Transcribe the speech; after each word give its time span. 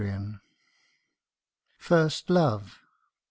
2G5 0.01 0.39
FIRST 1.77 2.31
LOVE. 2.31 2.79